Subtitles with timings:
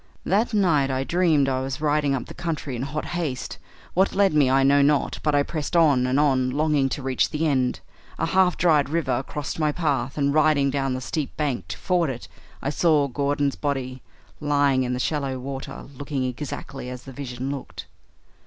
[0.25, 3.59] That night I dreamed I was riding up the country in hot haste;
[3.93, 7.29] what led me I know not, but I pressed on and on, longing to reach
[7.29, 7.81] the end.
[8.17, 12.09] A half dried river crossed my path, and, riding down the steep bank to ford
[12.09, 12.27] it,
[12.63, 14.01] I saw Gordon's body
[14.39, 17.85] lying in the shallow water looking exactly as the vision looked.